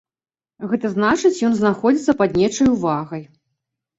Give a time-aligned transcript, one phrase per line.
[0.71, 3.23] Гэта значыць ён знаходзіцца пад нечай увагай.